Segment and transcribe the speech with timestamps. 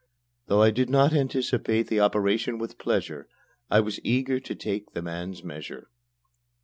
[0.47, 3.27] Though I did not anticipate the operation with pleasure,
[3.69, 5.91] I was eager to take the man's measure.